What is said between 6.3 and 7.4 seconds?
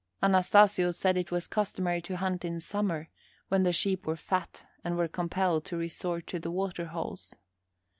the water holes.